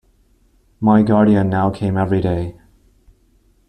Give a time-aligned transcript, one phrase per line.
[0.79, 2.59] My guardian now came every day.